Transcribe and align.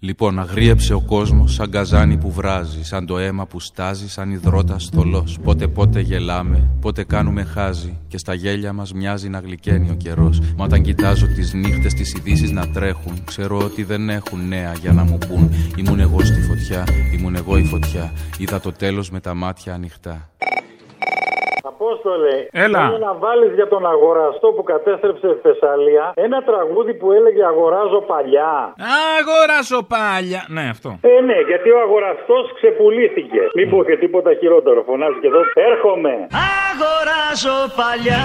Λοιπόν, 0.00 0.38
αγρίεψε 0.38 0.94
ο 0.94 1.00
κόσμος 1.00 1.54
σαν 1.54 1.70
καζάνι 1.70 2.16
που 2.16 2.32
βράζει, 2.32 2.84
σαν 2.84 3.06
το 3.06 3.18
αίμα 3.18 3.46
που 3.46 3.60
στάζει, 3.60 4.08
σαν 4.08 4.30
υδρότα 4.30 4.76
θολό. 4.92 5.26
Πότε 5.42 5.68
πότε 5.68 6.00
γελάμε, 6.00 6.70
πότε 6.80 7.04
κάνουμε 7.04 7.44
χάζι, 7.44 7.98
και 8.08 8.18
στα 8.18 8.34
γέλια 8.34 8.72
μας 8.72 8.92
μοιάζει 8.92 9.28
να 9.28 9.38
γλυκαίνει 9.38 9.90
ο 9.90 9.94
καιρός. 9.94 10.40
Μα 10.56 10.64
όταν 10.64 10.82
κοιτάζω 10.82 11.26
τις 11.26 11.52
νύχτες, 11.52 11.94
τις 11.94 12.14
ειδήσεις 12.14 12.50
να 12.50 12.68
τρέχουν, 12.68 13.24
ξέρω 13.24 13.58
ότι 13.58 13.82
δεν 13.82 14.08
έχουν 14.08 14.48
νέα 14.48 14.72
για 14.72 14.92
να 14.92 15.04
μου 15.04 15.18
πούν. 15.18 15.50
Ήμουν 15.76 16.00
εγώ 16.00 16.24
στη 16.24 16.40
φωτιά, 16.40 16.84
ήμουν 17.18 17.34
εγώ 17.34 17.56
η 17.56 17.64
φωτιά. 17.64 18.12
Είδα 18.38 18.60
το 18.60 18.72
τέλος 18.72 19.10
με 19.10 19.20
τα 19.20 19.34
μάτια 19.34 19.74
ανοιχτά. 19.74 20.30
Απόστολε, 22.08 22.36
Έλα. 22.64 22.78
θέλω 22.84 22.98
να 23.08 23.14
βάλεις 23.24 23.52
για 23.58 23.68
τον 23.74 23.82
αγοραστό 23.94 24.46
που 24.56 24.62
κατέστρεψε 24.72 25.26
η 25.36 25.38
Θεσσαλία 25.46 26.04
ένα 26.26 26.38
τραγούδι 26.50 26.94
που 27.00 27.06
έλεγε 27.18 27.42
Αγοράζω 27.52 28.00
παλιά. 28.12 28.52
Αγοράσω 29.18 29.78
πάλια. 29.92 30.40
Ναι, 30.56 30.64
αυτό. 30.74 30.90
Ε, 31.00 31.20
ναι, 31.28 31.38
γιατί 31.50 31.68
ο 31.76 31.78
αγοραστός 31.86 32.44
ξεπουλήθηκε. 32.58 33.40
Μην 33.58 33.70
πω 33.70 33.78
και 33.88 33.96
τίποτα 34.02 34.30
χειρότερο. 34.40 34.78
Φωνάζει 34.88 35.18
και 35.22 35.26
εδώ. 35.32 35.40
Έρχομαι. 35.70 36.14
Αγοράζω 36.66 37.56
παλιά 37.80 38.24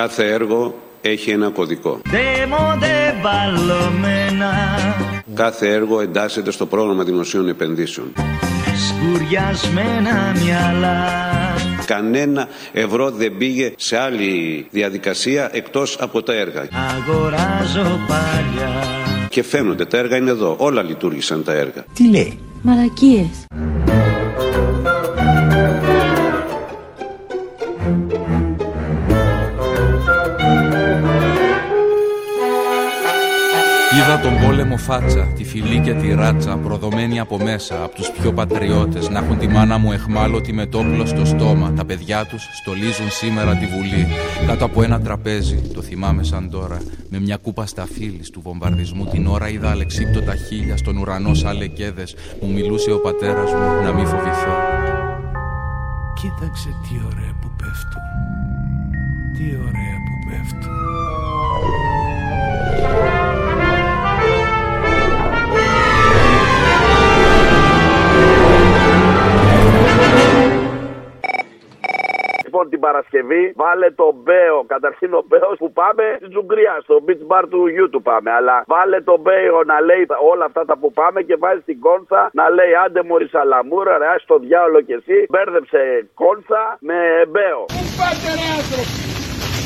Κάθε 0.00 0.24
έργο 0.38 0.60
έχει 1.12 1.30
ένα 1.30 1.48
κωδικό. 1.58 1.92
Δέμονται 2.16 2.94
μπαλωμένα 3.22 4.52
Κάθε 5.34 5.66
έργο 5.78 6.00
εντάσσεται 6.00 6.50
στο 6.50 6.66
πρόγραμμα 6.66 7.02
δημοσίων 7.04 7.48
επενδύσεων. 7.48 8.12
Σκουριασμένα 8.88 10.14
μυαλά 10.42 10.96
Κανένα 11.88 12.48
ευρώ 12.72 13.10
δεν 13.10 13.36
πήγε 13.36 13.72
σε 13.76 13.98
άλλη 13.98 14.66
διαδικασία 14.70 15.50
εκτός 15.52 15.96
από 16.00 16.22
τα 16.22 16.34
έργα. 16.34 16.68
Αγοράζω 16.96 17.98
παλιά 18.08 18.72
Και 19.28 19.42
φαίνονται, 19.42 19.84
τα 19.84 19.98
έργα 19.98 20.16
είναι 20.16 20.30
εδώ. 20.30 20.56
Όλα 20.58 20.82
λειτουργήσαν 20.82 21.44
τα 21.44 21.52
έργα. 21.52 21.84
Τι 21.94 22.08
λέει; 22.08 22.38
Μαλακίες. 22.62 23.46
Είδα 34.18 34.30
τον 34.30 34.46
πόλεμο 34.46 34.76
φάτσα, 34.76 35.20
τη 35.36 35.44
φυλή 35.44 35.80
και 35.80 35.94
τη 35.94 36.14
ράτσα, 36.14 36.56
προδομένη 36.56 37.20
από 37.20 37.38
μέσα, 37.38 37.82
από 37.84 37.94
τους 37.94 38.10
πιο 38.10 38.32
πατριώτες, 38.32 39.08
να 39.08 39.18
έχουν 39.18 39.38
τη 39.38 39.48
μάνα 39.48 39.78
μου 39.78 39.92
εχμάλωτη 39.92 40.52
με 40.52 40.66
το 40.66 40.78
όπλο 40.78 41.06
στο 41.06 41.24
στόμα. 41.24 41.72
Τα 41.76 41.84
παιδιά 41.84 42.24
τους 42.24 42.48
στολίζουν 42.60 43.10
σήμερα 43.10 43.54
τη 43.56 43.66
Βουλή. 43.66 44.06
Κάτω 44.46 44.64
από 44.64 44.82
ένα 44.82 45.00
τραπέζι, 45.00 45.56
το 45.74 45.82
θυμάμαι 45.82 46.22
σαν 46.24 46.50
τώρα, 46.50 46.78
με 47.08 47.20
μια 47.20 47.36
κούπα 47.36 47.66
σταφύλης 47.66 48.30
του 48.30 48.40
βομβαρδισμού 48.40 49.06
την 49.06 49.26
ώρα 49.26 49.48
είδα 49.48 49.70
αλεξίπτωτα 49.70 50.34
χίλια 50.34 50.76
στον 50.76 50.96
ουρανό 50.96 51.34
σαν 51.34 51.56
λεκέδες. 51.56 52.14
Μου 52.40 52.52
μιλούσε 52.52 52.92
ο 52.92 53.00
πατέρας 53.00 53.52
μου 53.52 53.82
να 53.84 53.92
μην 53.92 54.06
φοβηθώ. 54.06 54.54
Κοίταξε 56.14 56.68
τι 56.82 56.94
ωραία 57.06 57.32
που 57.40 57.50
πέφτουν. 57.56 58.02
Τι 59.36 59.44
ωραία 59.66 59.96
που 60.04 60.12
πέφτουν. 60.30 60.76
Παρασκευή 73.10 73.52
βάλε 73.62 73.90
τον 73.90 74.12
Μπέο. 74.24 74.58
Καταρχήν 74.74 75.10
ο 75.20 75.22
Μπέος 75.28 75.56
που 75.62 75.72
πάμε 75.72 76.04
στην 76.16 76.30
Τσουγκριά, 76.30 76.74
στο 76.82 76.94
beach 77.06 77.24
bar 77.30 77.44
του 77.50 77.60
γιού 77.74 77.86
του 77.90 78.02
πάμε. 78.02 78.30
Αλλά 78.38 78.56
βάλε 78.66 79.00
τον 79.00 79.20
Μπέο 79.20 79.58
να 79.70 79.76
λέει 79.88 80.02
όλα 80.32 80.44
αυτά 80.44 80.62
τα 80.64 80.74
που 80.80 80.92
πάμε 80.92 81.18
και 81.28 81.36
βάζει 81.42 81.62
την 81.70 81.78
κόνσα 81.86 82.20
να 82.32 82.44
λέει 82.56 82.72
άντε 82.84 83.02
μωρή 83.08 83.28
σαλαμούρα, 83.34 83.98
ρε, 83.98 84.06
άσ' 84.14 84.24
το 84.30 84.38
διάολο 84.38 84.80
κι 84.80 84.92
εσύ. 85.00 85.18
Μπέρδεψε 85.32 85.80
κόνσα 86.22 86.62
με 86.88 86.98
Μπέο. 87.32 87.60
Πού 87.74 87.82
πάτε 87.98 88.28
ρε 88.38 88.46
άνθρωποι; 88.56 88.96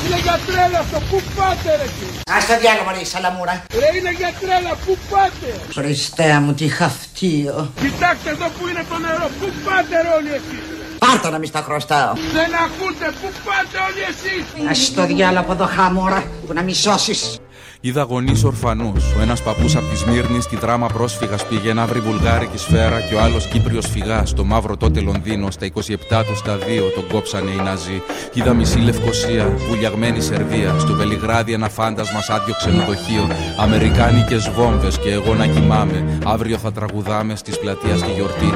Είναι 0.03 0.19
για 0.25 0.37
τρέλα 0.47 0.79
αυτό. 0.85 0.97
Πού 1.09 1.17
πάτε 1.37 1.69
ρε 1.79 1.87
εσύ; 1.91 2.07
Άσ' 2.35 2.43
το 2.49 2.55
διάολο 2.63 2.89
ρε 2.95 3.03
σαλαμούρα. 3.13 3.55
Ρε 3.81 3.89
είναι 3.97 4.13
για 4.19 4.31
τρέλα. 4.41 4.73
Πού 4.85 4.93
πάτε; 5.11 5.49
Χριστέ 5.77 6.29
μου 6.43 6.51
τι 6.59 6.67
χαυτίο. 6.77 7.55
Κοιτάξτε 7.83 8.29
εδώ 8.35 8.47
που 8.55 8.63
είναι 8.69 8.83
το 8.91 8.97
νερό. 9.05 9.27
Πού 9.39 9.47
πάτε 9.65 9.95
ρε 10.05 10.11
όλοι 10.17 10.31
εσείς; 10.39 10.82
Πάρτα 11.05 11.29
να 11.29 11.37
μη 11.37 11.45
στα 11.45 11.61
χρωστάω. 11.61 12.13
Δεν 12.33 12.51
ακούτε. 12.65 13.05
Πού 13.21 13.27
πάτε 13.45 13.77
όλοι 13.87 14.01
εσείς. 14.11 14.69
Ας 14.69 14.93
το 14.93 15.05
διάλογο 15.05 15.39
από 15.39 15.51
εδώ 15.51 15.65
χάμωρα 15.65 16.23
που 16.47 16.53
να 16.53 16.61
μη 16.61 16.73
σώσεις. 16.73 17.37
Είδα 17.81 18.01
γονείς 18.01 18.43
ορφανούς. 18.43 19.03
Ο 19.17 19.21
ένας 19.21 19.41
παππούς 19.41 19.75
από 19.75 19.85
τη 19.85 19.97
Σμύρνης 19.97 20.43
στη 20.43 20.55
δράμα 20.55 20.87
πρόσφυγας 20.87 21.45
πήγε 21.47 21.73
να 21.73 21.85
βρει 21.85 21.99
βουλγάρικη 21.99 22.57
σφαίρα 22.57 23.01
και 23.01 23.15
ο 23.15 23.21
άλλος 23.21 23.47
Κύπριος 23.47 23.87
φυγάς. 23.87 24.29
Στο 24.29 24.43
μαύρο 24.43 24.77
τότε 24.77 24.99
Λονδίνο, 24.99 25.51
στα 25.51 25.65
27 25.65 26.23
του 26.23 26.35
στα 26.35 26.57
2 26.57 26.91
τον 26.95 27.07
κόψανε 27.07 27.51
οι 27.51 27.55
Ναζί. 27.55 28.01
Είδα 28.33 28.53
μισή 28.53 28.77
Λευκοσία, 28.77 29.57
βουλιαγμένη 29.69 30.21
Σερβία. 30.21 30.75
Στο 30.79 30.93
Βελιγράδι 30.93 31.53
ένα 31.53 31.69
φάντασμα 31.69 32.21
σ' 32.21 32.29
άδειο 32.29 32.55
ξενοδοχείο. 32.57 33.27
Αμερικάνικες 33.59 34.49
βόμβες 34.49 34.97
και 34.97 35.11
εγώ 35.11 35.33
να 35.33 35.47
κοιμάμαι. 35.47 36.19
Αύριο 36.25 36.57
θα 36.57 36.71
τραγουδάμε 36.71 37.35
στις 37.35 37.59
πλατεία 37.59 37.97
στη 37.97 38.11
γιορτή. 38.11 38.53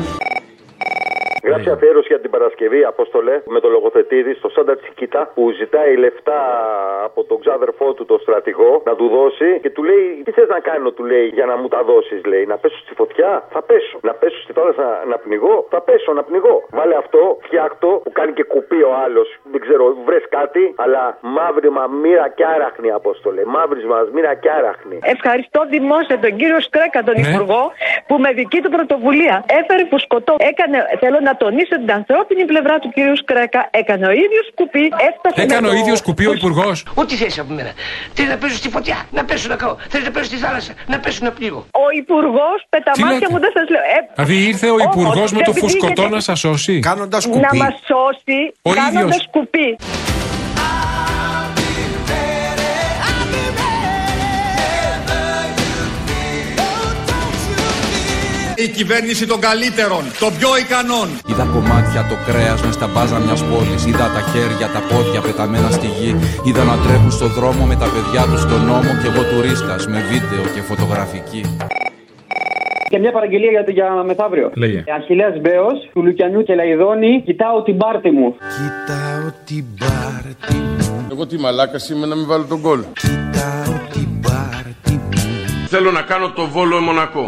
Γράψε 1.47 1.71
αφιέρωση 1.71 2.07
για 2.13 2.19
την 2.19 2.29
Παρασκευή, 2.29 2.83
Απόστολε, 2.83 3.35
με 3.55 3.59
το 3.59 3.69
λογοθετήδη 3.69 4.33
στο 4.33 4.49
Σάντα 4.49 4.75
Τσικίτα 4.77 5.31
που 5.35 5.51
ζητάει 5.59 5.95
λεφτά 5.95 6.39
από 7.03 7.23
τον 7.23 7.39
ξάδερφό 7.39 7.93
του, 7.93 8.05
τον 8.05 8.19
στρατηγό, 8.19 8.81
να 8.85 8.95
του 8.95 9.07
δώσει 9.07 9.59
και 9.63 9.69
του 9.69 9.83
λέει: 9.83 10.21
Τι 10.25 10.31
θες 10.31 10.47
να 10.47 10.59
κάνω, 10.59 10.91
του 10.91 11.03
λέει, 11.03 11.27
για 11.37 11.45
να 11.45 11.55
μου 11.57 11.67
τα 11.67 11.83
δώσεις, 11.83 12.25
λέει. 12.25 12.45
Να 12.45 12.57
πέσω 12.57 12.77
στη 12.85 12.93
φωτιά, 12.93 13.43
θα 13.53 13.61
πέσω. 13.61 13.97
Να 14.01 14.13
πέσω 14.13 14.39
στη 14.41 14.53
θάλασσα 14.53 15.03
να 15.11 15.17
πνιγώ, 15.17 15.67
θα 15.69 15.81
πέσω 15.81 16.13
να 16.13 16.23
πνιγώ. 16.23 16.55
Βάλε 16.69 16.95
αυτό, 16.95 17.37
φτιάκτο, 17.41 17.89
που 18.03 18.11
κάνει 18.11 18.31
και 18.33 18.43
κουπί 18.43 18.81
ο 18.89 18.91
άλλος. 19.05 19.27
Δεν 19.51 19.59
ξέρω, 19.61 19.95
βρες 20.05 20.25
κάτι, 20.29 20.73
αλλά 20.75 21.17
μαύρημα 21.21 21.83
μοίρα 22.01 22.29
και 22.29 22.45
άραχνη, 22.45 22.91
Απόστολε. 22.91 23.41
Μαύρισμα 23.45 24.07
μοίρα 24.13 24.33
και 24.33 24.49
άραχνη. 24.49 24.99
Ευχαριστώ 25.03 25.59
δημόσια 25.69 26.19
τον 26.19 26.35
κύριο 26.35 26.59
Σκρέκα, 26.59 27.03
τον 27.03 27.15
Υπουργό, 27.23 27.71
που 28.07 28.15
με 28.23 28.29
δική 28.31 28.59
του 28.61 28.69
πρωτοβουλία 28.69 29.35
έφερε 29.59 29.83
φουσκωτό. 29.91 30.35
Έκανε, 30.51 30.77
θέλω 30.99 31.19
να 31.19 31.33
τονίσω 31.43 31.75
την 31.83 31.91
ανθρώπινη 31.99 32.43
πλευρά 32.51 32.75
του 32.81 32.89
κύριου 32.95 33.17
Σκρέκα. 33.23 33.61
Έκανε 33.81 34.05
ο 34.11 34.11
ίδιος 34.23 34.45
κουπί, 34.59 34.83
έφτασε. 35.09 35.41
Έκανε 35.45 35.61
με 35.61 35.67
ο 35.67 35.71
το- 35.71 35.77
ίδιος 35.81 35.99
κουπί 36.07 36.25
ο 36.31 36.33
υπουργός. 36.39 36.77
Ό,τι 37.01 37.13
θες 37.15 37.39
από 37.39 37.53
μένα. 37.53 37.71
Θέλεις 38.13 38.31
να 38.31 38.37
πέσω 38.37 38.55
στη 38.61 38.69
φωτιά, 38.75 38.97
να 39.11 39.21
πέσω 39.25 39.47
να 39.53 39.55
καώ. 39.55 39.75
Θέλεις 39.91 40.05
να 40.05 40.11
πέσω 40.15 40.25
στη 40.25 40.35
θάλασσα, 40.45 40.73
να 40.87 40.97
πέσω 40.99 41.19
να 41.27 41.31
πλήγω. 41.31 41.59
Ο 41.85 41.85
υπουργός, 42.01 42.57
πεταμάτια 42.69 43.13
λέτε; 43.19 43.27
μου 43.31 43.39
δεν 43.39 43.51
σας 43.57 43.67
λέω. 43.73 43.81
Ε, 43.95 43.99
Δηλαδή 44.15 44.37
ήρθε 44.51 44.67
ο 44.69 44.73
όμως, 44.73 44.85
υπουργός 44.85 45.31
με 45.31 45.37
το 45.37 45.43
επειδή 45.53 45.59
φουσκωτό 45.59 46.01
έχετε- 46.01 46.09
να 46.15 46.19
σας 46.19 46.39
σώσει. 46.39 46.79
Κάνοντας 46.79 47.25
Να 47.27 47.33
μας 47.63 47.73
σώσει 47.91 48.39
Ο 48.61 48.71
κάνοντας 48.73 49.15
ίδιος. 49.15 49.29
Η 58.67 58.69
κυβέρνηση 58.69 59.25
των 59.31 59.39
καλύτερων, 59.47 60.03
των 60.23 60.31
πιο 60.37 60.51
ικανών. 60.63 61.07
Είδα 61.29 61.45
κομμάτια 61.55 62.01
το 62.11 62.15
κρέας 62.27 62.59
μες 62.65 62.73
στα 62.79 62.87
μπάζα 62.91 63.17
μιας 63.25 63.41
πόλης. 63.49 63.81
Είδα 63.89 64.07
τα 64.15 64.21
χέρια, 64.31 64.67
τα 64.75 64.81
πόδια 64.89 65.21
πεταμένα 65.25 65.69
στη 65.77 65.87
γη. 65.97 66.11
Είδα 66.47 66.63
να 66.71 66.75
τρέχουν 66.83 67.11
στο 67.17 67.27
δρόμο 67.37 67.63
με 67.71 67.75
τα 67.81 67.87
παιδιά 67.93 68.23
τους 68.29 68.41
στον 68.45 68.61
νόμο 68.69 68.91
και 69.01 69.07
εγώ 69.11 69.21
τουρίστας 69.31 69.81
με 69.93 69.99
βίντεο 70.11 70.43
και 70.53 70.61
φωτογραφική. 70.69 71.41
Και 72.91 72.99
μια 73.03 73.11
παραγγελία 73.17 73.51
για, 73.55 73.63
για 73.77 73.87
μεθαύριο. 74.09 74.47
Λέγε. 74.63 74.79
Αχιλέας 74.99 75.35
Μπέος, 75.41 75.77
του 75.93 76.01
Λουκιανού 76.05 76.39
και 76.47 76.53
Λαϊδόνη, 76.59 77.11
κοιτάω 77.27 77.57
την 77.67 77.77
πάρτη 77.77 78.09
μου. 78.17 78.27
Κοιτάω 78.55 79.27
την 79.49 79.65
πάρτι 79.81 80.55
μου. 80.77 81.07
Εγώ 81.11 81.23
τι 81.29 81.35
μαλάκα 81.43 81.77
είμαι 81.91 82.05
να 82.11 82.15
μην 82.15 82.27
βάλω 82.31 82.45
τον 82.53 82.61
κόλ. 82.61 82.79
Κοιτάω 83.03 83.73
την 83.93 84.09
πάρτι 84.25 84.93
μου. 85.05 85.21
Θέλω 85.73 85.91
να 85.91 86.01
κάνω 86.01 86.27
το 86.37 86.43
βόλο 86.47 86.79
Μονακό. 86.79 87.27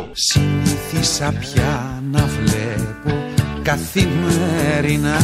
Συνήθισα 0.90 1.34
πια 1.40 2.02
να 2.12 2.26
βλέπω 2.26 3.26
καθημερινά 3.64 5.18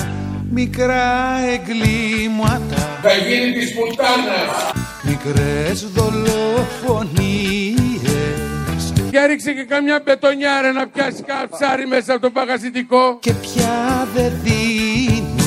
μικρά 0.51 1.37
εγκλήματα. 1.53 2.99
Θα 3.01 3.13
γίνει 3.13 3.53
της 3.53 3.73
πουτάνας. 3.73 4.71
Μικρές 5.03 5.87
δολοφονίες. 5.91 7.23
Για 9.09 9.27
ρίξε 9.27 9.51
και 9.51 9.63
καμιά 9.63 10.01
μπετονιάρα 10.05 10.71
να 10.71 10.87
πιάσει 10.87 11.23
καψάρι 11.23 11.87
μέσα 11.87 12.13
από 12.13 12.21
το 12.21 12.29
παγασιτικό. 12.29 13.17
Και 13.19 13.33
πια 13.33 14.07
δεν 14.15 14.31
δίνω 14.43 15.43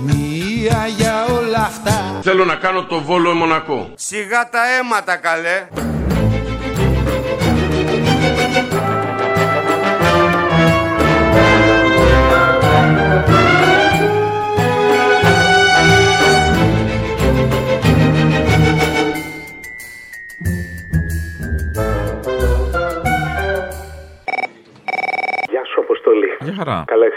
μία 0.00 0.86
για 0.96 1.24
όλα 1.24 1.58
αυτά. 1.58 2.20
Θέλω 2.22 2.44
να 2.44 2.54
κάνω 2.54 2.84
το 2.84 3.00
βόλο 3.00 3.34
Μονακό. 3.34 3.90
Σιγά 3.94 4.48
τα 4.48 4.60
αίματα 4.78 5.16
καλέ. 5.16 5.66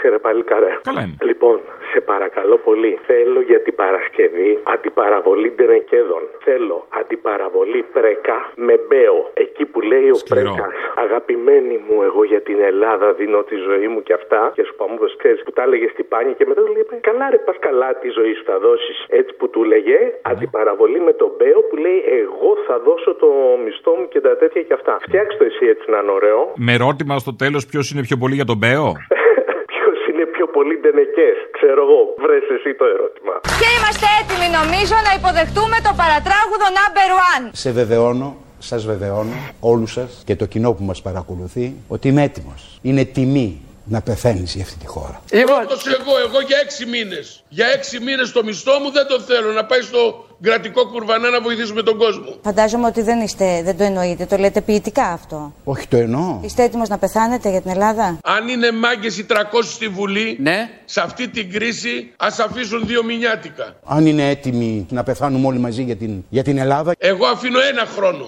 είσαι 0.00 0.08
ρε 0.08 0.18
πάλι 0.18 0.42
καρέ. 0.42 0.72
Καλά 0.82 1.00
είμαι. 1.02 1.16
Λοιπόν, 1.30 1.60
σε 1.92 2.00
παρακαλώ 2.00 2.56
πολύ. 2.68 2.98
Θέλω 3.06 3.40
για 3.40 3.60
την 3.60 3.74
Παρασκευή 3.74 4.58
αντιπαραβολή 4.62 5.52
ντενεκέδων. 5.56 6.22
Θέλω 6.44 6.86
αντιπαραβολή 7.00 7.84
πρέκα 7.92 8.36
με 8.54 8.74
μπέο. 8.88 9.30
Εκεί 9.34 9.64
που 9.64 9.80
λέει 9.80 10.08
ο 10.16 10.18
πρέκα. 10.28 10.66
Αγαπημένη 11.04 11.76
μου, 11.86 12.02
εγώ 12.02 12.24
για 12.24 12.40
την 12.40 12.58
Ελλάδα 12.60 13.12
δίνω 13.12 13.42
τη 13.42 13.56
ζωή 13.56 13.88
μου 13.88 14.02
και 14.02 14.12
αυτά. 14.12 14.52
Και 14.54 14.64
σου 14.64 14.74
πάμε, 14.74 14.94
ξέρεις 15.16 15.42
που 15.44 15.52
τα 15.52 15.62
έλεγε 15.62 15.88
στην 15.92 16.08
πάνια 16.08 16.32
και 16.32 16.46
μετά 16.48 16.60
του 16.62 16.72
λέει 16.72 17.00
Καλά, 17.00 17.30
ρε, 17.30 17.38
πα 17.38 17.54
καλά 17.58 17.88
τη 18.02 18.08
ζωή 18.18 18.32
σου 18.34 18.44
θα 18.44 18.58
δώσεις. 18.58 18.98
Έτσι 19.08 19.32
που 19.38 19.50
του 19.50 19.64
λέγε 19.64 19.98
αντιπαραβολή 20.22 21.00
με 21.00 21.12
τον 21.12 21.30
μπέο 21.36 21.60
που 21.68 21.76
λέει 21.76 21.98
Εγώ 22.22 22.50
θα 22.66 22.78
δώσω 22.86 23.14
το 23.14 23.28
μισθό 23.64 23.92
μου 23.98 24.08
και 24.08 24.20
τα 24.20 24.36
τέτοια 24.36 24.62
και 24.62 24.72
αυτά. 24.72 24.96
Φτιάξτε 25.00 25.38
το 25.38 25.44
εσύ 25.44 25.64
έτσι 25.66 25.90
να 25.90 25.98
είναι 25.98 26.10
ωραίο. 26.10 26.52
Με 26.56 26.72
ερώτημα 26.72 27.18
στο 27.18 27.34
τέλος 27.34 27.66
ποιος 27.66 27.90
είναι 27.90 28.02
πιο 28.02 28.16
πολύ 28.16 28.34
για 28.34 28.44
τον 28.44 28.56
Μπέο; 28.56 28.92
Ποιο 30.22 30.30
είναι 30.30 30.38
πιο 30.38 30.48
πολύ 30.58 30.74
ντενεκές, 30.80 31.36
ξέρω 31.56 31.80
εγώ. 31.86 32.00
Βρες 32.24 32.44
εσύ 32.56 32.70
το 32.80 32.84
ερώτημα. 32.94 33.34
Και 33.60 33.68
είμαστε 33.76 34.06
έτοιμοι 34.20 34.48
νομίζω 34.60 34.96
να 35.06 35.12
υποδεχτούμε 35.18 35.76
το 35.86 35.92
παρατράγουδο 36.00 36.68
number 36.78 37.08
one. 37.28 37.44
Σε 37.52 37.70
βεβαιώνω, 37.70 38.36
σας 38.58 38.84
βεβαιώνω, 38.86 39.34
όλους 39.60 39.92
σας 39.92 40.22
και 40.26 40.36
το 40.36 40.46
κοινό 40.46 40.72
που 40.72 40.84
μας 40.84 41.02
παρακολουθεί, 41.02 41.66
ότι 41.88 42.08
είμαι 42.08 42.22
έτοιμος. 42.22 42.78
Είναι 42.82 43.04
τιμή 43.04 43.62
να 43.84 44.00
πεθαίνεις 44.02 44.54
για 44.54 44.64
αυτή 44.64 44.78
τη 44.78 44.86
χώρα. 44.86 45.22
Πρώτος 45.44 45.86
εγώ, 45.86 46.14
εγώ 46.26 46.40
για 46.48 46.58
έξι 46.64 46.86
μήνες. 46.86 47.44
Για 47.48 47.66
έξι 47.66 48.00
μήνες 48.00 48.32
το 48.32 48.44
μισθό 48.44 48.78
μου 48.78 48.90
δεν 48.90 49.06
το 49.06 49.20
θέλω 49.20 49.50
να 49.52 49.64
πάει 49.64 49.80
στο 49.80 50.26
κρατικό 50.42 50.86
κουρβανά 50.86 51.30
να 51.30 51.40
βοηθήσουμε 51.40 51.82
τον 51.82 51.96
κόσμο. 51.98 52.34
Φαντάζομαι 52.42 52.86
ότι 52.86 53.02
δεν, 53.02 53.20
είστε, 53.20 53.62
δεν 53.64 53.76
το 53.76 53.84
εννοείτε, 53.84 54.24
το 54.26 54.36
λέτε 54.36 54.60
ποιητικά 54.60 55.04
αυτό. 55.04 55.52
Όχι 55.64 55.88
το 55.88 55.96
εννοώ. 55.96 56.40
Είστε 56.42 56.62
έτοιμος 56.62 56.88
να 56.88 56.98
πεθάνετε 56.98 57.50
για 57.50 57.60
την 57.60 57.70
Ελλάδα; 57.70 58.18
Αν 58.24 58.48
είναι 58.48 58.72
μάγκες 58.72 59.18
οι 59.18 59.26
300 59.28 59.34
στη 59.62 59.88
Βουλή, 59.88 60.36
Ναι. 60.40 60.68
σε 60.84 61.00
αυτή 61.00 61.28
την 61.28 61.52
κρίση 61.52 62.12
ας 62.16 62.38
αφήσουν 62.38 62.86
δύο 62.86 63.04
μηνιάτικα. 63.04 63.74
Αν 63.84 64.06
είναι 64.06 64.28
έτοιμοι 64.28 64.86
να 64.90 65.02
πεθάνουμε 65.02 65.46
όλοι 65.46 65.58
μαζί 65.58 65.82
για 65.82 65.96
την, 65.96 66.24
για 66.28 66.42
την 66.42 66.58
Ελλάδα. 66.58 66.92
Εγώ 66.98 67.26
αφήνω 67.26 67.58
ένα 67.72 67.84
χρόνο. 67.86 68.26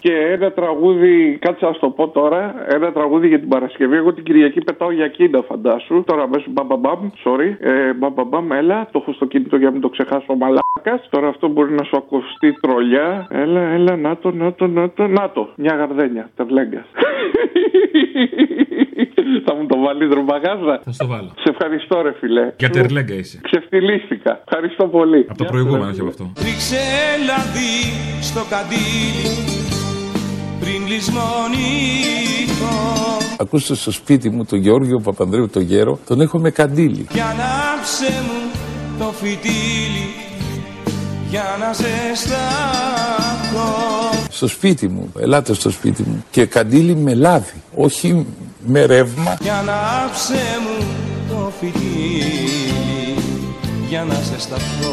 Και 0.00 0.12
ένα 0.12 0.52
τραγούδι, 0.52 1.38
κάτσε 1.40 1.64
να 1.66 1.72
σου 1.72 1.80
το 1.80 1.90
πω 1.90 2.08
τώρα, 2.08 2.54
ένα 2.68 2.92
τραγούδι 2.92 3.28
για 3.28 3.38
την 3.38 3.48
Παρασκευή. 3.48 3.96
Εγώ 3.96 4.12
την 4.14 4.24
Κυριακή 4.24 4.60
πετάω 4.60 4.92
για 4.92 5.08
κίντα, 5.08 5.42
φαντάσου. 5.48 6.04
Τώρα 6.06 6.22
αμέσως 6.22 6.46
μπαμπαμπαμ, 6.50 7.08
sorry. 7.24 7.56
Ε, 7.60 7.92
μπαμπαμπαμ, 7.92 8.52
έλα, 8.52 8.88
το 8.92 8.98
έχω 9.02 9.12
στο 9.12 9.24
κινητό 9.26 9.56
για 9.56 9.66
να 9.66 9.72
μην 9.72 9.80
το 9.80 9.88
ξεχάσω 9.88 10.26
ο 10.28 10.34
μαλάκα. 10.82 11.08
Τώρα 11.10 11.28
αυτό 11.28 11.48
μπορεί 11.48 11.72
να 11.72 11.84
σου 11.84 11.96
ακουστεί 11.96 12.52
τρολιά. 12.60 13.26
Έλα, 13.30 13.60
έλα, 13.60 13.96
να 13.96 14.16
το, 14.16 14.30
να 14.30 14.52
το, 14.52 14.66
να 14.66 14.90
το, 14.90 15.06
να 15.06 15.30
το. 15.30 15.48
Μια 15.56 15.74
γαρδένια, 15.74 16.30
τερλέγκα. 16.36 16.84
Θα 19.44 19.54
μου 19.54 19.66
το 19.66 19.78
βάλεις 19.78 20.08
δρομπαγάζα. 20.08 20.80
Θα 20.84 20.92
στο 20.92 21.06
βάλω. 21.06 21.30
Σε 21.36 21.50
ευχαριστώ, 21.50 22.02
ρε 22.02 22.12
φιλέ. 22.20 22.52
Για 22.58 22.70
τερλέγκα 22.70 23.14
είσαι. 23.14 23.40
Ξεφτυλίστηκα. 23.42 24.42
Ευχαριστώ 24.48 24.86
πολύ. 24.86 25.26
Από 25.28 25.38
το 25.38 25.44
προηγούμενο 25.44 25.84
όχι 25.84 26.00
από 26.00 26.08
αυτό. 26.08 26.32
Ρίξε 26.36 26.82
λαδί 27.26 27.76
στο 28.20 28.40
καντήλι 28.50 29.30
πριν 30.60 30.86
λησμονηθώ 30.86 32.76
Ακούστε 33.38 33.74
στο 33.74 33.90
σπίτι 33.90 34.30
μου 34.30 34.44
τον 34.44 34.58
Γεώργιο 34.58 35.00
Παπανδρέου 35.00 35.48
τον 35.48 35.62
γέρο, 35.62 35.98
τον 36.06 36.20
έχω 36.20 36.38
με 36.38 36.50
καντήλι. 36.50 37.06
Για 37.10 37.24
ανάψε 37.24 38.12
μου 38.26 38.42
το 38.98 39.04
φυτίλι 39.04 39.71
για 41.32 41.56
να 41.60 41.72
ζεσταθώ 41.72 42.40
Στο 44.28 44.46
σπίτι 44.48 44.88
μου, 44.88 45.12
ελάτε 45.18 45.54
στο 45.54 45.70
σπίτι 45.70 46.02
μου. 46.02 46.24
Και 46.30 46.46
καντήλι 46.46 46.96
με 46.96 47.14
λάδι, 47.14 47.62
όχι 47.74 48.26
με 48.66 48.84
ρεύμα. 48.84 49.36
Για 49.40 49.58
ανάψε 49.58 50.34
μου 50.62 50.86
το 51.28 51.52
φυτίλι 51.60 53.16
για 53.88 54.04
να 54.04 54.14
ζεσταθώ 54.14 54.92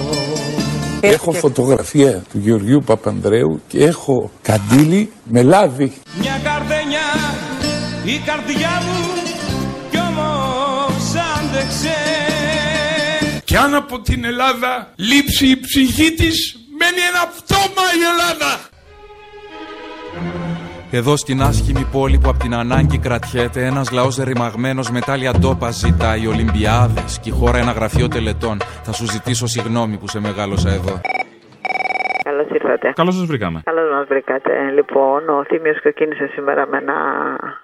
Έχω 1.01 1.31
φωτογραφία 1.31 2.23
του 2.31 2.37
Γεωργίου 2.37 2.83
Παπανδρέου 2.85 3.61
και 3.67 3.83
έχω 3.83 4.29
καντήλι 4.41 5.11
με 5.23 5.41
λάδι. 5.41 5.93
Μια 6.19 6.39
καρδενιά 6.43 7.09
η 8.05 8.21
καρδιά 8.25 8.81
μου 8.85 8.99
κι 9.89 9.97
όμως 9.97 11.13
άντεξε 11.37 12.08
Κι 13.49 13.57
αν 13.57 13.75
από 13.75 13.99
την 13.99 14.25
Ελλάδα 14.25 14.93
λείψει 14.95 15.47
η 15.47 15.59
ψυχή 15.59 16.13
της, 16.13 16.57
μένει 16.79 17.01
ένα 17.11 17.23
πτώμα 17.35 17.85
η 17.99 18.01
Ελλάδα. 18.11 18.51
Εδώ 20.91 21.17
στην 21.17 21.41
άσχημη 21.41 21.87
πόλη 21.91 22.17
που 22.17 22.29
απ' 22.29 22.37
την 22.37 22.53
ανάγκη 22.53 22.97
κρατιέται, 22.97 23.65
ένας 23.65 23.91
λαός 23.91 24.15
ρημαγμένος 24.17 24.91
με 24.91 24.99
τάλια 24.99 25.33
ντόπα 25.33 25.71
ζητάει 25.71 26.27
Ολυμπιάδες 26.27 27.19
και 27.19 27.29
η 27.29 27.31
χώρα 27.31 27.57
ένα 27.57 27.71
γραφείο 27.71 28.07
τελετών. 28.07 28.57
Θα 28.83 28.91
σου 28.91 29.05
ζητήσω 29.05 29.47
συγγνώμη 29.47 29.97
που 29.97 30.07
σε 30.07 30.19
μεγάλωσα 30.19 30.69
εδώ. 30.69 31.01
Καλώς 32.23 32.47
ήρθατε. 32.53 32.91
Καλώς 32.95 33.15
σας 33.15 33.25
βρήκαμε. 33.25 33.61
Καλώς 33.63 33.88
μα 33.88 33.88
βρήκατε. 34.09 34.53
Λοιπόν, 34.73 35.29
ο 35.29 35.43
Θήμιος 35.47 35.79
ξεκίνησε 35.79 36.25
σήμερα 36.33 36.67
με 36.67 36.79
να, 36.79 36.95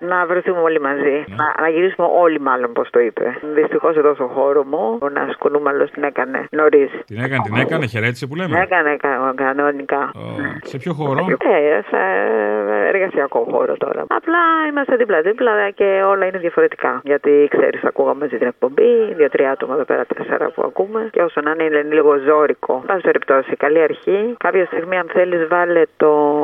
να 0.10 0.26
βρεθούμε 0.26 0.60
όλοι 0.60 0.80
μαζί. 0.80 1.16
Να, 1.40 1.46
να 1.62 1.68
γυρίσουμε 1.70 2.08
όλοι, 2.24 2.40
μάλλον, 2.40 2.74
πώς 2.74 2.90
το 2.90 3.00
είπε. 3.00 3.38
Δυστυχώς 3.54 3.96
εδώ 3.96 4.14
στο 4.14 4.28
χώρο 4.36 4.64
μου, 4.64 4.98
ο 5.02 5.10
Νας 5.10 5.36
Κουνούμαλο 5.38 5.84
την 5.90 6.04
έκανε 6.04 6.48
νωρίς. 6.52 6.92
Την 7.06 7.18
έκανε, 7.24 7.42
την 7.44 7.56
έκανε, 7.56 7.86
χαιρέτησε 7.86 8.28
που 8.28 8.36
λέμε. 8.36 8.60
Έκανε 8.62 8.96
κα- 8.96 9.34
κανονικά. 9.36 10.12
Σε 10.64 10.78
ποιο 10.78 10.94
χώρο; 10.94 11.26
Ε, 11.40 11.82
σε 11.90 11.98
εργασιακό 12.94 13.48
χώρο 13.52 13.74
τώρα. 13.78 14.02
Απλά 14.08 14.40
είμαστε 14.70 14.96
δίπλα-δίπλα 14.96 15.70
και 15.70 16.02
όλα 16.08 16.26
είναι 16.26 16.38
διαφορετικά. 16.38 17.02
Γιατί 17.04 17.48
ξέρεις, 17.58 17.84
ακούγαμε 17.84 18.20
μαζί 18.20 18.38
την 18.38 18.48
εκπομπή, 18.48 19.14
δύο-τρία 19.16 19.52
άτομα 19.52 19.74
εδώ 19.74 19.84
πέρα, 19.84 20.06
τέσσερα 20.06 20.46
που 20.50 20.62
ακούμε. 20.66 21.10
Και 21.12 21.22
όσο 21.22 21.42
να 21.42 21.52
είναι, 21.52 21.64
είναι 21.64 21.82
λίγο 21.82 22.18
ζώρικο. 22.18 22.84
Πάση 22.88 23.02
περιπτώσει, 23.02 23.56
καλή 23.56 23.82
αρχή. 23.82 24.36
Κάποια 24.38 24.66
στιγμή, 24.66 24.98
αν 24.98 25.08
θέλεις, 25.14 25.48
βάλε 25.48 25.82
τον 25.98 26.35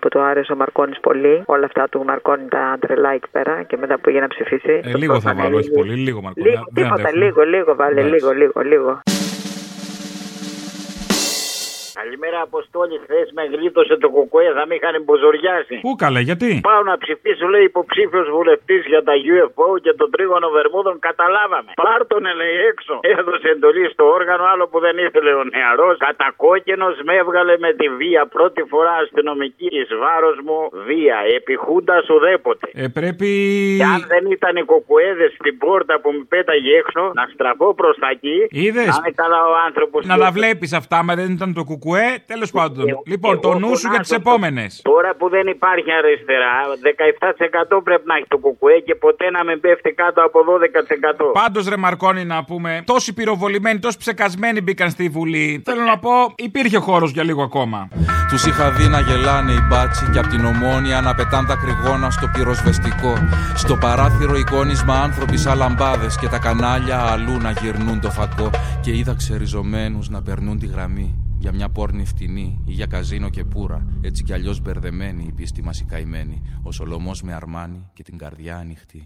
που 0.00 0.08
το 0.08 0.20
άρεσε 0.22 0.52
ο 0.52 0.56
Μαρκόνη 0.56 0.92
πολύ. 1.00 1.42
Όλα 1.46 1.64
αυτά 1.64 1.88
του 1.88 2.04
Μαρκόνη 2.04 2.48
τα 2.48 2.76
τρελά 2.80 3.10
εκεί 3.10 3.28
πέρα 3.32 3.62
και 3.62 3.76
μετά 3.76 3.94
που 3.94 4.00
πήγε 4.00 4.20
να 4.20 4.28
ψηφίσει. 4.28 4.80
Ε, 4.84 4.96
λίγο 4.96 5.20
θα 5.20 5.34
βάλω, 5.34 5.56
όχι 5.56 5.70
πολύ, 5.70 5.94
λίγο 5.94 6.20
Μαρκόνη. 6.22 6.48
Λίγο, 6.48 6.62
Δεν 6.70 6.84
τίποτα, 6.84 6.94
αντέχουμε. 7.02 7.24
λίγο, 7.24 7.42
λίγο, 7.42 7.74
βάλε, 7.74 8.00
Εντάξει. 8.00 8.14
λίγο, 8.14 8.30
λίγο, 8.32 8.60
λίγο. 8.60 9.00
Καλημέρα, 12.00 12.38
Αποστόλη. 12.48 12.96
Χθες 13.04 13.26
με 13.36 13.44
γλίτωσε 13.52 13.94
το 14.02 14.08
κουκουέ, 14.14 14.48
θα 14.58 14.64
με 14.68 14.74
είχαν 14.78 14.94
μποζοριάσει. 15.06 15.76
Πού 15.86 15.92
καλέ, 16.04 16.20
γιατί; 16.28 16.50
Πάω 16.68 16.82
να 16.90 16.96
ψηφίσω, 17.02 17.46
λέει 17.54 17.64
υποψήφιος 17.72 18.26
βουλευτής 18.36 18.82
για 18.92 19.02
τα 19.08 19.14
UFO 19.34 19.68
και 19.84 19.92
τον 20.00 20.08
τρίγωνο 20.14 20.48
Βερμούδων. 20.56 20.96
Καταλάβαμε. 21.08 21.70
Πάρ 21.82 22.00
τον 22.12 22.24
λέει 22.40 22.56
έξω. 22.70 22.94
Έδωσε 23.14 23.48
εντολή 23.54 23.84
στο 23.94 24.04
όργανο, 24.18 24.44
άλλο 24.52 24.64
που 24.70 24.78
δεν 24.86 24.96
ήθελε 25.06 25.32
ο 25.42 25.44
νεαρός. 25.54 25.94
Κατακόκκινος 26.06 26.94
με 27.06 27.12
έβγαλε 27.22 27.54
με 27.64 27.70
τη 27.80 27.86
βία. 28.00 28.22
Πρώτη 28.36 28.62
φορά 28.72 28.92
αστυνομική 29.04 29.68
εις 29.78 29.90
βάρος 30.02 30.36
μου 30.46 30.58
βία. 30.88 31.18
Επιχούντα 31.38 31.96
ουδέποτε. 32.14 32.66
Ε, 32.82 32.86
πρέπει. 32.98 33.28
Και 33.80 33.88
αν 33.94 34.00
δεν 34.12 34.24
ήταν 34.36 34.52
οι 34.60 34.64
κοκουέδε 34.72 35.26
στην 35.36 35.54
πόρτα 35.64 35.94
που 36.02 36.08
με 36.16 36.24
πέταγε 36.34 36.70
έξω, 36.82 37.02
να 37.18 37.24
στραφώ 37.34 37.68
προς 37.80 37.94
τα 38.02 38.08
εκεί. 38.16 38.38
Είδες; 38.64 38.86
Να 38.92 38.96
είναι 39.00 39.12
καλά 39.22 39.40
ο 39.52 39.54
άνθρωπος. 39.66 40.00
Να 40.12 40.16
τα 40.24 40.30
βλέπεις 40.38 40.70
αυτά, 40.80 40.96
μα 41.06 41.12
δεν 41.20 41.30
ήταν 41.38 41.50
το 41.58 41.64
κουκουέ. 41.70 41.89
Τέλος 42.26 42.50
πάντων. 42.50 42.86
Λοιπόν, 43.06 43.40
το 43.40 43.58
νου 43.58 43.76
σου 43.76 43.88
για 43.88 44.00
τις 44.00 44.10
επόμενες. 44.10 44.80
Τώρα 44.82 45.14
που 45.18 45.28
δεν 45.28 45.46
υπάρχει 45.46 45.90
αριστερά, 45.92 46.54
17% 47.78 47.82
πρέπει 47.84 48.02
να 48.06 48.14
έχει 48.14 48.26
το 48.28 48.38
κουκουέ 48.38 48.78
και 48.78 48.94
ποτέ 48.94 49.30
να 49.30 49.44
μην 49.44 49.60
πέφτει 49.60 49.92
κάτω 49.92 50.22
από 50.22 50.38
12%. 50.44 51.32
Πάντως, 51.32 51.68
ρε 51.68 51.76
Μαρκόνη, 51.76 52.24
να 52.24 52.44
πούμε, 52.44 52.82
τόσοι 52.86 53.14
πυροβολημένοι, 53.14 53.78
τόσοι 53.78 53.98
ψεκασμένοι 53.98 54.60
μπήκαν 54.60 54.90
στη 54.90 55.08
Βουλή. 55.08 55.62
Θέλω 55.64 55.82
να 55.82 55.98
πω, 55.98 56.10
υπήρχε 56.36 56.78
χώρος 56.78 57.10
για 57.10 57.24
λίγο 57.24 57.42
ακόμα. 57.42 57.88
Τους 58.30 58.46
είχα 58.46 58.70
δει 58.70 58.88
να 58.88 59.00
γελάνε 59.00 59.52
οι 59.52 59.60
μπάτσι 59.68 60.10
και 60.12 60.18
απ' 60.18 60.26
την 60.26 60.44
ομόνια 60.44 61.00
να 61.00 61.14
πετάν 61.14 61.46
τα 61.46 61.56
κρυγόνα 61.56 62.10
στο 62.10 62.26
πυροσβεστικό. 62.34 63.14
Στο 63.54 63.76
παράθυρο 63.76 64.36
εικόνισμα 64.36 64.94
άνθρωποι 64.94 65.36
σαν 65.36 65.58
λαμπάδες 65.58 66.18
και 66.18 66.28
τα 66.28 66.38
κανάλια 66.38 66.98
αλλού 67.12 67.36
να 67.36 67.50
γυρνούν 67.50 68.00
το 68.00 68.10
φακό. 68.10 68.50
Και 68.80 68.90
είδα 68.96 69.14
ξεριζωμένους 69.16 70.08
να 70.08 70.22
περνούν 70.22 70.58
τη 70.58 70.66
γραμμή 70.66 71.29
για 71.44 71.52
μια 71.52 71.68
πόρνη 71.76 72.04
φτηνή 72.12 72.48
ή 72.70 72.72
για 72.72 72.86
καζίνο 72.86 73.28
και 73.36 73.44
πουρα. 73.52 73.78
Έτσι 74.08 74.20
κι 74.26 74.32
αλλιώς 74.32 74.60
μπερδεμένη 74.62 75.22
η 75.30 75.32
πίστη 75.38 75.62
μας 75.62 75.80
η 75.80 75.86
καημένη. 75.92 76.36
Ο 76.68 76.70
Σολομός 76.72 77.22
με 77.22 77.32
αρμάνι 77.40 77.90
και 77.96 78.02
την 78.02 78.18
καρδιά 78.18 78.54
ανοιχτή. 78.56 79.00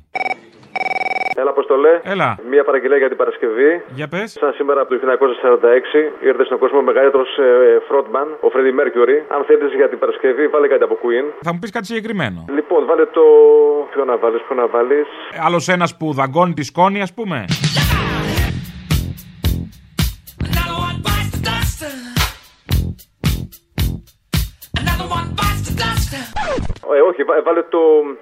Έλα, 1.41 1.51
Αποστολέ. 1.51 1.95
Έλα. 2.03 2.29
Μία 2.53 2.65
παραγγελία 2.69 2.97
για 3.03 3.09
την 3.09 3.17
Παρασκευή. 3.17 3.71
Για 3.99 4.09
πες. 4.09 4.31
Σαν 4.41 4.53
σήμερα 4.59 4.81
από 4.81 4.91
το 4.91 4.97
1946 4.97 6.27
ήρθε 6.31 6.45
στον 6.45 6.59
κόσμο 6.59 6.79
ο 6.79 6.87
μεγαλύτερος 6.91 7.31
ε, 7.39 7.49
frontman, 7.89 8.29
ο 8.47 8.49
Freddie 8.55 8.75
Mercury. 8.81 9.17
Αν 9.35 9.41
θέλεις 9.49 9.73
για 9.81 9.89
την 9.89 9.99
Παρασκευή, 9.99 10.45
βάλε 10.55 10.67
κάτι 10.69 10.83
από 10.89 10.97
Queen. 11.03 11.27
Θα 11.47 11.53
μου 11.53 11.59
πεις 11.59 11.71
κάτι 11.71 11.87
συγκεκριμένο. 11.87 12.45
Λοιπόν, 12.59 12.81
βάλε 12.87 13.05
το. 13.17 13.25
Ποιο 13.93 14.05
να 14.05 14.17
βάλεις, 14.17 14.41
ποιο 14.47 14.55
να 14.57 14.67
βάλεις. 14.67 15.07
Άλλος 15.47 15.69
ένας 15.69 15.97
που 15.97 16.13
δαγκώνει 16.13 16.53
τη 16.53 16.63
σκόνη, 16.63 17.01
ας 17.03 17.13
πούμε. 17.15 17.45
Ε, 26.97 27.01
όχι, 27.09 27.17
Και 27.17 27.25
βά- 27.25 27.43
βάλε 27.47 27.63
το 27.75 27.79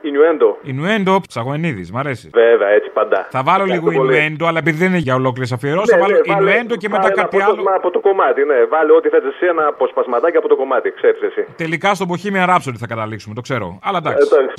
Ινιουέντο. 0.09 0.59
Ινουέντο, 0.63 1.21
ψαγωνίδη, 1.29 1.85
μ' 1.93 1.99
αρέσει. 1.99 2.31
Βέβαια, 2.33 2.69
έτσι 2.69 2.91
παντά. 2.91 3.27
Θα 3.31 3.43
βάλω 3.43 3.63
Ευχαριστώ 3.65 3.91
λίγο 3.91 4.01
πολύ. 4.03 4.17
Ινουέντο, 4.17 4.47
αλλά 4.47 4.59
επειδή 4.59 4.77
δεν 4.83 4.89
είναι 4.89 4.99
για 5.07 5.15
ολόκληρες 5.15 5.53
αφιερώσεις, 5.53 5.91
Ναι, 5.93 5.97
θα 5.99 6.03
βάλω 6.05 6.17
ναι, 6.17 6.23
βάλε- 6.35 6.41
Ινουέντο 6.51 6.75
και 6.77 6.89
μετά 6.89 7.03
βάλε 7.03 7.13
ένα 7.15 7.23
κάτι 7.23 7.37
άλλο. 7.37 7.45
απόσπασμα 7.45 7.75
από 7.81 7.91
το 7.91 8.01
κομμάτι, 8.01 8.41
ναι. 8.45 8.59
Βάλε 8.75 8.93
ό,τι 8.93 9.09
θες 9.09 9.25
εσύ, 9.25 9.45
ένα 9.55 9.65
αποσπασματάκι 9.67 10.37
από 10.37 10.49
το 10.49 10.57
κομμάτι, 10.57 10.89
ξέρεις 10.99 11.21
εσύ. 11.29 11.43
Τελικά 11.57 11.95
στο 11.95 12.05
Bohemian 12.11 12.49
Rhapsody 12.51 12.79
θα 12.83 12.87
καταλήξουμε, 12.87 13.35
το 13.35 13.41
ξέρω. 13.41 13.79
Αλλά 13.83 13.99
εντάξει. 14.03 14.29
Εντάξει. 14.31 14.55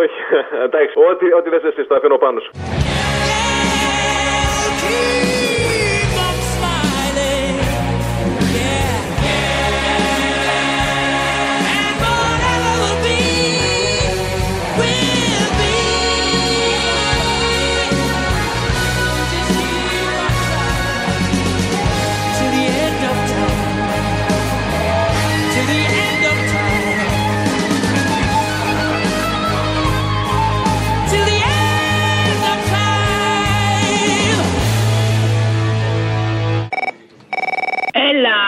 Όχι, 0.00 0.20
εντάξει, 0.66 0.94
ό,τι, 1.10 1.24
ό,τι 1.38 1.48
θες 1.50 1.62
εσύ, 1.70 1.82
το 1.88 1.94
αφήνω 1.94 2.16
πάνω 2.16 2.38
σου. 2.40 2.50
Έλα, 4.86 5.43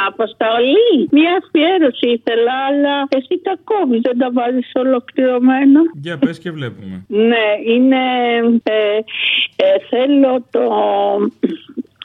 Αποστολή. 0.07 1.09
Μία 1.11 1.41
αφιέρωση 1.43 2.07
ήθελα, 2.09 2.53
αλλά 2.69 3.09
εσύ 3.09 3.41
τα 3.43 3.55
κόβεις, 3.65 4.01
δεν 4.01 4.19
τα 4.19 4.31
βάζεις 4.33 4.71
ολοκληρωμένα. 4.75 5.81
Για 6.03 6.19
πες 6.19 6.39
και 6.39 6.51
βλέπουμε. 6.51 7.05
Ναι, 7.09 7.47
είναι. 7.75 8.03
Ε, 8.63 8.99
ε, 9.57 9.79
θέλω 9.89 10.45
το. 10.51 10.63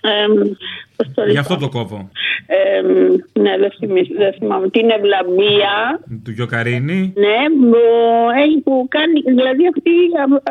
εμ, 0.01 0.33
πώς 0.33 0.90
το 1.15 1.21
Γι' 1.25 1.31
λέω. 1.31 1.39
αυτό 1.41 1.57
το 1.57 1.69
κόβω. 1.69 2.09
Εμ, 2.45 2.87
ναι, 3.43 3.57
δεν, 3.57 3.71
θυμί- 3.79 4.17
δεν 4.17 4.33
θυμάμαι. 4.37 4.69
Την 4.69 4.89
ευλαμπία. 4.89 5.73
Του 6.25 6.31
Γιοκαρίνη. 6.31 7.13
Ναι, 7.15 7.37
που, 7.69 7.77
έχει, 8.43 8.57
που 8.65 8.85
κάνει, 8.89 9.19
δηλαδή 9.39 9.63
αυτή 9.73 9.91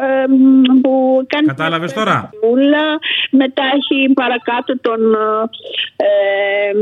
ε, 0.01 0.23
εμ, 0.25 0.81
που 0.83 0.93
κάνει... 1.33 1.47
Κατάλαβες 1.47 1.93
τώρα; 1.93 2.31
Ούλα, 2.51 2.87
μετά 3.31 3.63
έχει 3.79 4.13
παρακάτω 4.13 4.73
τον, 4.81 5.01
ε, 5.15 6.07
ε, 6.09 6.73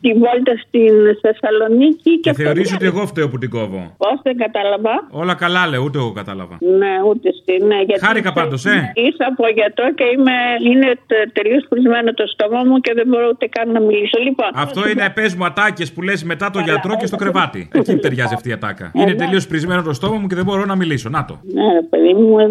τη 0.00 0.10
βόλτα 0.12 0.54
στην 0.66 0.94
Θεσσαλονίκη. 1.22 2.18
Και 2.20 2.30
αυτό 2.30 2.42
θεωρείς 2.42 2.66
δεν- 2.68 2.76
ότι 2.76 2.86
εγώ 2.86 3.06
φταίω 3.06 3.28
που 3.28 3.38
την 3.38 3.50
κόβω; 3.50 3.94
Πώς 3.98 4.16
δεν 4.22 4.36
κατάλαβα. 4.36 4.94
Όλα 5.10 5.34
καλά 5.34 5.66
λέω, 5.66 5.82
ούτε 5.82 5.98
εγώ 5.98 6.12
κατάλαβα. 6.12 6.56
Ναι, 6.80 6.92
ούτε 7.08 7.28
στη. 7.40 7.64
Ναι, 7.64 7.78
γιατί 7.86 8.04
Χάρηκα 8.04 8.32
πάντως, 8.32 8.64
ε. 8.64 8.92
Ήρθα 8.94 9.26
από 9.32 9.44
γιατρό 9.58 9.86
και 9.98 10.04
είμαι, 10.14 10.36
είναι 10.70 10.88
τελείως 11.32 11.64
χρησμένο 11.70 12.14
το 12.14 12.24
στόμα 12.26 12.60
μου 12.64 12.76
και 12.80 12.92
δεν 12.94 13.07
μπορώ 13.08 13.28
ούτε 13.32 13.46
καν 13.46 13.72
να 13.72 13.80
μιλήσω. 13.80 14.18
Λοιπόν, 14.22 14.46
Αυτό 14.54 14.88
είναι 14.88 15.10
πες 15.14 15.34
μου 15.34 15.44
ατάκες 15.44 15.92
που 15.92 16.02
λες 16.02 16.24
μετά 16.24 16.50
το 16.50 16.58
γιατρό 16.60 16.96
και 16.96 17.06
στο 17.06 17.16
κρεβάτι. 17.16 17.68
Εκεί 17.72 17.96
ταιριάζει 18.04 18.34
αυτή 18.34 18.48
η 18.48 18.52
ατάκα. 18.52 18.90
Είναι 18.94 19.14
τελείως 19.14 19.46
πρισμένο 19.46 19.82
το 19.82 19.92
στόμα 19.92 20.16
μου 20.18 20.26
και 20.26 20.34
δεν 20.34 20.44
μπορώ 20.44 20.64
να 20.64 20.74
μιλήσω. 20.76 21.08
Να 21.08 21.24
το. 21.24 21.40
Ναι, 21.54 21.62
ρε 21.72 21.82
παιδί 21.90 22.14
μου. 22.14 22.38
ε, 22.38 22.46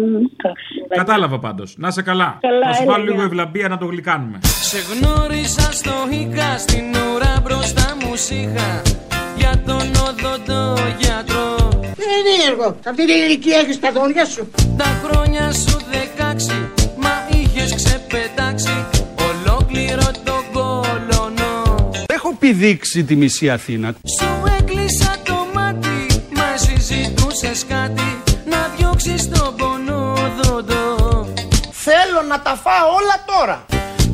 Κατάλαβα 0.96 1.38
πάντως. 1.38 1.74
Να 1.78 1.90
σε 1.90 2.02
καλά. 2.02 2.38
Καλά, 2.40 2.66
Θα 2.66 2.72
σου 2.72 2.82
έλα, 2.82 2.92
βάλω 2.92 3.04
γεια. 3.04 3.12
λίγο 3.12 3.24
ευλαμπία 3.24 3.68
να 3.68 3.78
το 3.78 3.86
γλυκάνουμε. 3.86 4.38
Σε 4.42 4.78
γνώρισα 4.90 5.72
στο 5.72 5.90
Ίκα, 6.10 6.58
στην 6.58 6.84
ουρά 7.14 7.34
μπροστά 7.42 7.96
μου 8.02 8.16
σείχα 8.16 8.82
Για 9.36 9.52
τον 9.66 9.86
οδοντό 10.08 10.74
γιατρό 10.98 11.68
Δεν 12.04 12.22
είναι 12.30 12.44
έργο. 12.50 12.76
Σε 12.82 12.88
αυτή 12.88 13.06
την 13.06 13.14
ηλικία 13.14 13.58
έχεις 13.58 13.80
τα 13.80 13.92
δόντια 13.92 14.24
σου. 14.24 14.50
Τα 14.76 14.84
χρόνια 14.84 15.52
σου 15.52 15.76
δεκάξι, 15.92 16.67
πηδήξει 22.48 23.04
τη 23.04 23.16
μισή 23.16 23.50
Αθήνα. 23.50 23.94
Σου 24.20 24.28
έκλεισα 24.60 25.16
το 25.24 25.34
μάτι, 25.54 26.06
μα 26.34 26.52
εσύ 26.54 26.80
ζητούσες 26.80 27.64
κάτι. 27.68 28.22
Να 28.50 28.70
διώξεις 28.76 29.28
τον 29.28 29.54
πονόδοντο. 29.56 31.26
Θέλω 31.70 32.22
να 32.28 32.40
τα 32.40 32.54
φάω 32.64 32.86
όλα 33.00 33.24
τώρα. 33.26 33.64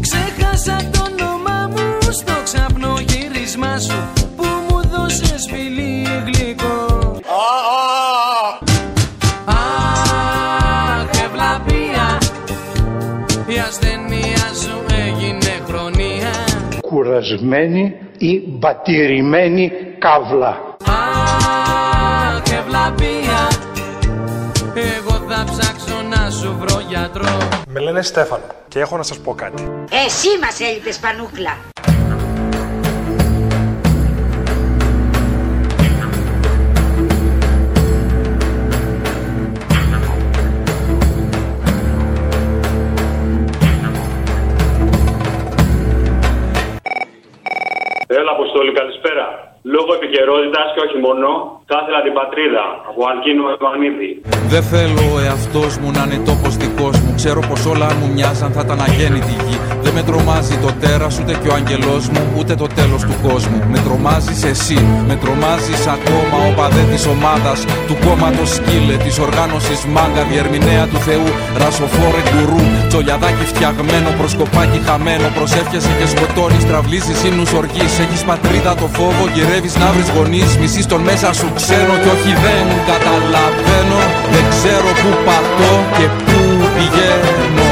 Ξέχασα 0.01 0.77
το 0.93 1.07
όνομά 1.11 1.71
μου 1.71 1.99
στο 2.11 2.33
ξαπνό 2.45 2.99
γύρισμά 3.09 3.79
σου 3.79 4.09
Που 4.37 4.47
μου 4.69 4.81
δώσες 4.93 5.49
φιλί 5.51 6.07
γλυκό. 6.25 7.19
Αχ, 9.47 9.65
ευλαπία 11.25 12.19
Η 18.27 18.43
ασθένεια 18.61 18.73
σου 18.73 18.91
έγινε 18.91 19.29
χρονία 19.29 19.69
Κουρασμένη 19.69 19.69
ή 19.69 19.69
μπατηρημένη 19.69 19.73
καύλα. 19.99 20.77
Αχ, 20.87 22.43
ευλαπία 22.59 23.49
Εγώ 24.75 25.25
θα 25.29 25.45
ψάξω 25.45 26.03
να 26.09 26.31
σου 26.31 26.57
βρω 26.61 26.81
γιατρό 26.89 27.39
Με 27.67 27.81
λένε 27.81 28.03
Στέφανο 28.03 28.45
και 28.69 28.81
έχω 28.81 28.97
να 28.97 29.03
σας 29.03 29.19
πω 29.19 29.35
κάτι. 29.35 29.63
Εσύ 30.07 30.29
μας 30.41 30.61
έλειπες 30.61 30.99
πανούκλα. 30.99 31.57
Καλησπέρα. 48.81 49.27
Λόγω 49.75 49.91
επικαιρότητας 49.99 50.67
και 50.75 50.81
όχι 50.87 50.99
μόνο, 51.07 51.29
θα 51.71 51.77
ήθελα 51.83 52.01
την 52.07 52.15
πατρίδα 52.21 52.65
από 52.91 53.01
Αλκίνο 53.11 53.45
Ευανίδη. 53.55 54.11
Δεν 54.55 54.63
θέλω 54.73 55.05
ο 55.17 55.19
εαυτός 55.27 55.73
μου 55.81 55.89
να 55.97 56.03
είναι 56.05 56.19
τόπος 56.31 56.53
δικός 56.63 56.95
μου. 57.03 57.11
Ξέρω 57.21 57.41
πως 57.49 57.61
όλα 57.73 57.87
αν 57.91 57.97
μου 58.01 58.09
μοιάζαν 58.17 58.51
θα 58.57 58.63
ήταν 58.67 58.79
αγέννητη 58.87 59.33
γη. 59.33 59.44
Δεν 59.44 59.44
με 59.95 60.03
τρομάζει 60.09 60.57
το 60.65 60.71
τέρας 60.81 61.15
ούτε 61.19 61.33
και 61.43 61.49
ο 61.53 61.55
αγγελό 61.59 61.97
μου, 62.13 62.23
ούτε 62.39 62.55
το 62.63 62.67
τέλος 62.79 63.03
του 63.09 63.17
κόσμου. 63.27 63.59
Με 63.73 63.79
τρομάζεις 63.87 64.41
εσύ, 64.53 64.79
με 65.09 65.15
τρομάζεις 65.23 65.83
ακόμα 65.97 66.37
ο 66.49 66.51
παδέ 66.59 66.85
της 66.93 67.05
ομάδας, 67.15 67.59
του 67.87 67.97
κόμματος 68.05 68.51
σκύλε, 68.57 68.97
της 69.05 69.17
οργάνωσης 69.27 69.81
μάγκα, 69.95 70.23
διερμηνέα 70.31 70.85
του 70.91 70.99
Θεού, 71.07 71.29
ρασοφόρε 71.63 72.23
γκουρού. 72.29 72.63
Τσολιαδάκι 72.91 73.45
φτιαγμένο, 73.53 74.09
προσκοπάκι 74.19 74.81
χαμένο. 74.87 75.27
Προσεύχεσαι 75.39 75.93
και 75.99 76.07
σκοτώνεις, 76.13 76.65
τραυλίζεις 76.71 77.21
ίνου 77.29 77.47
οργής. 77.61 77.93
Έχεις 78.05 78.23
πατρίδα 78.29 78.73
το 78.81 78.87
φόβο, 78.97 79.25
γυρεύεις 79.35 79.75
να 79.83 79.89
βρεις 79.95 80.09
γονείς. 80.15 80.51
Μισή 80.61 80.83
τον 80.93 81.01
μέσα 81.09 81.29
σου 81.39 81.49
ξένο 81.59 81.95
και 82.03 82.11
όχι 82.17 82.33
δεν 82.45 82.67
καταλαβαίνω. 82.91 84.01
Δεν 84.33 84.45
ξέρω 84.55 84.91
που 85.01 85.11
πατώ 85.27 85.73
και 85.97 86.07
που 86.25 86.39
πηγαίνω. 86.75 87.64